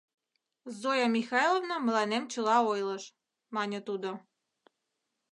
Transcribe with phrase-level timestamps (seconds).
[0.79, 3.03] —Зоя Михайловна мыланем чыла ойлыш,—
[3.55, 4.11] мане тудо.